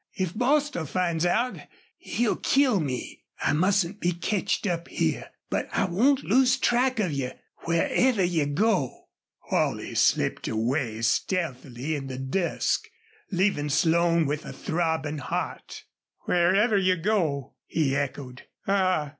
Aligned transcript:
If 0.15 0.33
Bostil 0.33 0.87
finds 0.87 1.27
out 1.27 1.59
he'll 1.99 2.37
kill 2.37 2.79
me. 2.79 3.21
I 3.39 3.53
mustn't 3.53 3.99
be 3.99 4.13
ketched 4.13 4.65
up 4.65 4.87
here. 4.87 5.29
But 5.51 5.67
I 5.71 5.85
won't 5.85 6.23
lose 6.23 6.57
track 6.57 6.99
of 6.99 7.11
you 7.11 7.33
wherever 7.65 8.23
you 8.23 8.47
go." 8.47 9.09
Holley 9.49 9.93
slipped 9.93 10.47
away 10.47 11.03
stealthily 11.03 11.95
in 11.95 12.07
the 12.07 12.17
dusk, 12.17 12.89
leaving 13.29 13.69
Slone 13.69 14.25
with 14.25 14.43
a 14.43 14.53
throbbing 14.53 15.19
heart. 15.19 15.83
"Wherever 16.21 16.79
you 16.79 16.95
go!" 16.95 17.53
he 17.67 17.95
echoed. 17.95 18.47
"Ah! 18.65 19.09